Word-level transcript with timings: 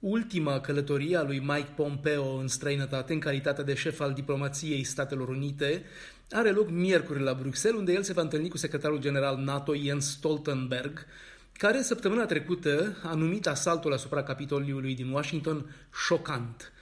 Ultima 0.00 0.60
călătorie 0.60 1.16
a 1.16 1.22
lui 1.22 1.38
Mike 1.38 1.72
Pompeo 1.74 2.34
în 2.34 2.48
străinătate, 2.48 3.12
în 3.12 3.18
calitate 3.18 3.62
de 3.62 3.74
șef 3.74 4.00
al 4.00 4.12
diplomației 4.12 4.84
Statelor 4.84 5.28
Unite, 5.28 5.82
are 6.30 6.50
loc 6.50 6.70
miercuri 6.70 7.22
la 7.22 7.34
Bruxelles, 7.34 7.78
unde 7.78 7.92
el 7.92 8.02
se 8.02 8.12
va 8.12 8.20
întâlni 8.20 8.48
cu 8.48 8.56
secretarul 8.56 8.98
general 8.98 9.36
NATO 9.36 9.74
Jens 9.74 10.10
Stoltenberg, 10.10 11.06
care 11.52 11.82
săptămâna 11.82 12.26
trecută 12.26 12.96
a 13.02 13.14
numit 13.14 13.46
asaltul 13.46 13.92
asupra 13.92 14.22
Capitoliului 14.22 14.94
din 14.94 15.10
Washington 15.10 15.74
șocant. 16.06 16.72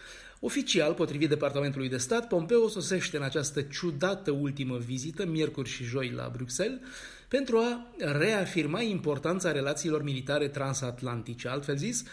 Oficial, 0.41 0.95
potrivit 0.95 1.29
Departamentului 1.29 1.89
de 1.89 1.97
Stat, 1.97 2.29
Pompeo 2.29 2.69
sosește 2.69 3.17
în 3.17 3.23
această 3.23 3.61
ciudată 3.61 4.31
ultimă 4.31 4.77
vizită, 4.77 5.27
miercuri 5.27 5.69
și 5.69 5.85
joi 5.85 6.13
la 6.17 6.31
Bruxelles, 6.33 6.79
pentru 7.29 7.59
a 7.59 7.87
reafirma 7.99 8.81
importanța 8.81 9.53
relațiilor 9.53 10.03
militare 10.03 10.49
transatlantice. 10.49 11.49
Altfel 11.49 11.77
zis, 11.77 12.05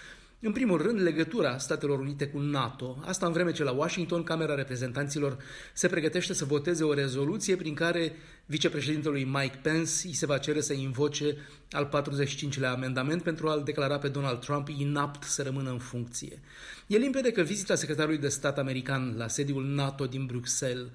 în 0.46 0.52
primul 0.52 0.82
rând, 0.82 1.02
legătura 1.02 1.58
Statelor 1.58 2.00
Unite 2.00 2.28
cu 2.28 2.40
NATO. 2.40 2.98
Asta 3.06 3.26
în 3.26 3.32
vreme 3.32 3.52
ce 3.52 3.64
la 3.64 3.72
Washington, 3.72 4.24
Camera 4.24 4.56
Reprezentanților 4.56 5.38
se 5.74 5.88
pregătește 5.88 6.34
să 6.34 6.46
voteze 6.46 6.84
o 6.84 6.94
rezoluție 6.94 7.56
prin 7.56 7.74
care 7.74 8.16
vicepreședintelui 8.46 9.24
Mike 9.24 9.60
Pence 9.62 9.92
îi 10.04 10.14
se 10.14 10.26
va 10.26 10.38
cere 10.38 10.62
să 10.62 10.74
invoce 10.74 11.38
al 11.72 11.90
45-lea 11.90 12.70
amendament 12.70 13.24
pentru 13.24 13.48
a-l 13.48 13.62
declara 13.64 13.98
pe 13.98 14.08
Donald 14.08 14.40
Trump 14.40 14.68
inapt 14.78 15.24
să 15.24 15.44
rămână 15.44 15.70
în 15.70 15.78
funcție. 15.78 16.40
E 16.88 16.98
limpede 16.98 17.32
că 17.32 17.42
vizita 17.42 17.76
secretarului 17.76 18.18
de 18.18 18.28
stat 18.28 18.58
american 18.58 19.14
la 19.18 19.28
sediul 19.28 19.66
NATO 19.66 20.06
din 20.06 20.26
Bruxelles, 20.26 20.88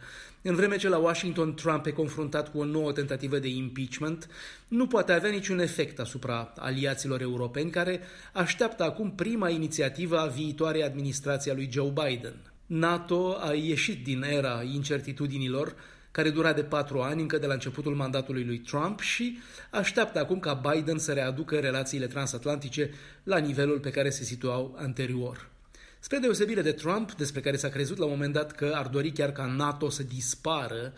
în 0.43 0.55
vreme 0.55 0.77
ce 0.77 0.89
la 0.89 0.97
Washington 0.97 1.55
Trump 1.55 1.87
e 1.87 1.91
confruntat 1.91 2.51
cu 2.51 2.59
o 2.59 2.65
nouă 2.65 2.93
tentativă 2.93 3.39
de 3.39 3.49
impeachment, 3.49 4.29
nu 4.69 4.87
poate 4.87 5.13
avea 5.13 5.31
niciun 5.31 5.59
efect 5.59 5.99
asupra 5.99 6.53
aliaților 6.57 7.21
europeni 7.21 7.71
care 7.71 8.01
așteaptă 8.33 8.83
acum 8.83 9.11
prima 9.11 9.49
inițiativă 9.49 10.19
a 10.19 10.27
viitoarei 10.27 10.83
administrații 10.83 11.51
a 11.51 11.55
lui 11.55 11.69
Joe 11.73 11.93
Biden. 12.05 12.35
NATO 12.67 13.37
a 13.41 13.53
ieșit 13.53 14.05
din 14.05 14.23
era 14.23 14.63
incertitudinilor 14.63 15.75
care 16.11 16.31
dura 16.31 16.53
de 16.53 16.63
patru 16.63 17.01
ani 17.01 17.21
încă 17.21 17.39
de 17.39 17.47
la 17.47 17.53
începutul 17.53 17.95
mandatului 17.95 18.45
lui 18.45 18.59
Trump 18.59 19.01
și 19.01 19.39
așteaptă 19.71 20.19
acum 20.19 20.39
ca 20.39 20.63
Biden 20.73 20.99
să 20.99 21.13
readucă 21.13 21.57
relațiile 21.59 22.07
transatlantice 22.07 22.91
la 23.23 23.39
nivelul 23.39 23.79
pe 23.79 23.91
care 23.91 24.11
se 24.11 24.25
situau 24.25 24.77
anterior. 24.79 25.49
Spre 26.01 26.19
deosebire 26.19 26.63
de 26.63 26.73
Trump, 26.73 27.13
despre 27.13 27.41
care 27.41 27.57
s-a 27.57 27.69
crezut 27.69 27.97
la 27.97 28.05
un 28.05 28.11
moment 28.11 28.33
dat 28.33 28.53
că 28.53 28.73
ar 28.75 28.87
dori 28.87 29.11
chiar 29.11 29.33
ca 29.33 29.45
NATO 29.45 29.91
să 29.91 30.03
dispară, 30.03 30.93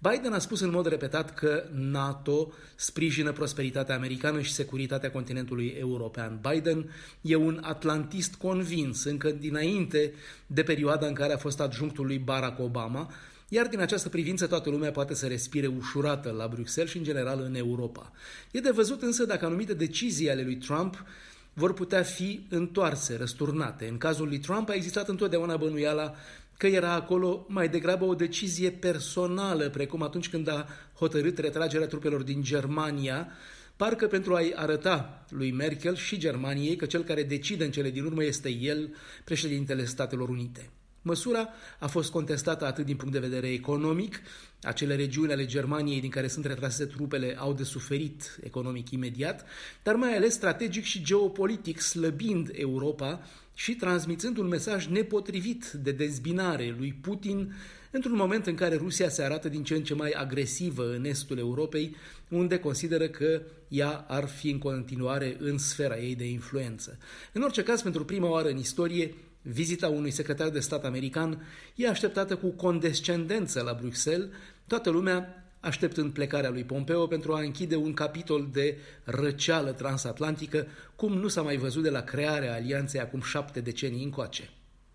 Biden 0.00 0.32
a 0.32 0.38
spus 0.38 0.60
în 0.60 0.70
mod 0.70 0.86
repetat 0.86 1.34
că 1.34 1.64
NATO 1.72 2.52
sprijină 2.76 3.32
prosperitatea 3.32 3.94
americană 3.94 4.40
și 4.40 4.52
securitatea 4.52 5.10
continentului 5.10 5.66
european. 5.78 6.40
Biden 6.50 6.90
e 7.20 7.34
un 7.34 7.60
atlantist 7.62 8.34
convins 8.34 9.04
încă 9.04 9.30
dinainte 9.30 10.12
de 10.46 10.62
perioada 10.62 11.06
în 11.06 11.14
care 11.14 11.32
a 11.32 11.36
fost 11.36 11.60
adjunctul 11.60 12.06
lui 12.06 12.18
Barack 12.18 12.60
Obama, 12.60 13.12
iar 13.48 13.66
din 13.66 13.80
această 13.80 14.08
privință 14.08 14.46
toată 14.46 14.70
lumea 14.70 14.90
poate 14.90 15.14
să 15.14 15.26
respire 15.26 15.66
ușurată 15.66 16.30
la 16.30 16.48
Bruxelles 16.48 16.90
și 16.90 16.98
în 16.98 17.04
general 17.04 17.40
în 17.40 17.54
Europa. 17.54 18.12
E 18.50 18.60
de 18.60 18.70
văzut 18.70 19.02
însă 19.02 19.24
dacă 19.24 19.46
anumite 19.46 19.74
decizii 19.74 20.30
ale 20.30 20.42
lui 20.42 20.56
Trump 20.56 21.04
vor 21.52 21.72
putea 21.72 22.02
fi 22.02 22.46
întoarse, 22.48 23.16
răsturnate. 23.16 23.88
În 23.88 23.98
cazul 23.98 24.28
lui 24.28 24.38
Trump 24.38 24.68
a 24.68 24.74
existat 24.74 25.08
întotdeauna 25.08 25.56
bănuiala 25.56 26.14
că 26.56 26.66
era 26.66 26.92
acolo 26.92 27.46
mai 27.48 27.68
degrabă 27.68 28.04
o 28.04 28.14
decizie 28.14 28.70
personală, 28.70 29.68
precum 29.68 30.02
atunci 30.02 30.28
când 30.28 30.48
a 30.48 30.68
hotărât 30.94 31.38
retragerea 31.38 31.86
trupelor 31.86 32.22
din 32.22 32.42
Germania, 32.42 33.28
parcă 33.76 34.06
pentru 34.06 34.34
a-i 34.34 34.52
arăta 34.54 35.24
lui 35.28 35.52
Merkel 35.52 35.96
și 35.96 36.18
Germaniei 36.18 36.76
că 36.76 36.86
cel 36.86 37.04
care 37.04 37.22
decide 37.22 37.64
în 37.64 37.70
cele 37.70 37.90
din 37.90 38.04
urmă 38.04 38.24
este 38.24 38.48
el, 38.50 38.94
președintele 39.24 39.84
Statelor 39.84 40.28
Unite. 40.28 40.70
Măsura 41.08 41.48
a 41.78 41.86
fost 41.86 42.10
contestată 42.10 42.66
atât 42.66 42.84
din 42.84 42.96
punct 42.96 43.12
de 43.12 43.18
vedere 43.18 43.48
economic, 43.52 44.20
acele 44.62 44.96
regiuni 44.96 45.32
ale 45.32 45.46
Germaniei 45.46 46.00
din 46.00 46.10
care 46.10 46.28
sunt 46.28 46.44
retrase 46.44 46.84
trupele 46.84 47.36
au 47.38 47.52
de 47.52 47.62
suferit 47.62 48.38
economic 48.42 48.90
imediat, 48.90 49.44
dar 49.82 49.94
mai 49.94 50.16
ales 50.16 50.32
strategic 50.32 50.84
și 50.84 51.02
geopolitic, 51.02 51.80
slăbind 51.80 52.50
Europa 52.52 53.20
și 53.54 53.74
transmițând 53.74 54.36
un 54.36 54.46
mesaj 54.46 54.86
nepotrivit 54.86 55.70
de 55.70 55.92
dezbinare 55.92 56.74
lui 56.78 56.92
Putin 56.92 57.54
într-un 57.90 58.16
moment 58.16 58.46
în 58.46 58.54
care 58.54 58.76
Rusia 58.76 59.08
se 59.08 59.22
arată 59.22 59.48
din 59.48 59.64
ce 59.64 59.74
în 59.74 59.82
ce 59.82 59.94
mai 59.94 60.10
agresivă 60.10 60.94
în 60.94 61.04
estul 61.04 61.38
Europei, 61.38 61.96
unde 62.28 62.58
consideră 62.58 63.08
că 63.08 63.42
ea 63.68 64.04
ar 64.08 64.26
fi 64.26 64.50
în 64.50 64.58
continuare 64.58 65.36
în 65.38 65.58
sfera 65.58 65.98
ei 65.98 66.14
de 66.14 66.28
influență. 66.28 66.98
În 67.32 67.42
orice 67.42 67.62
caz, 67.62 67.82
pentru 67.82 68.04
prima 68.04 68.28
oară 68.28 68.48
în 68.48 68.56
istorie, 68.56 69.14
Vizita 69.42 69.88
unui 69.88 70.10
secretar 70.10 70.48
de 70.48 70.60
stat 70.60 70.84
american 70.84 71.46
e 71.74 71.88
așteptată 71.88 72.36
cu 72.36 72.48
condescendență 72.48 73.62
la 73.62 73.74
Bruxelles, 73.80 74.28
toată 74.66 74.90
lumea 74.90 75.44
așteptând 75.60 76.12
plecarea 76.12 76.50
lui 76.50 76.64
Pompeo 76.64 77.06
pentru 77.06 77.34
a 77.34 77.40
închide 77.40 77.76
un 77.76 77.92
capitol 77.92 78.48
de 78.52 78.78
răceală 79.04 79.72
transatlantică, 79.72 80.66
cum 80.96 81.12
nu 81.12 81.28
s-a 81.28 81.42
mai 81.42 81.56
văzut 81.56 81.82
de 81.82 81.90
la 81.90 82.00
crearea 82.00 82.54
alianței 82.54 83.00
acum 83.00 83.20
șapte 83.20 83.60
decenii 83.60 84.04
încoace. 84.04 84.50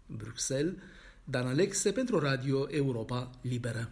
Bruxelles, 0.06 0.74
Dan 1.24 1.48
Alexe 1.48 1.92
pentru 1.92 2.20
Radio 2.20 2.68
Europa 2.70 3.30
Liberă. 3.42 3.90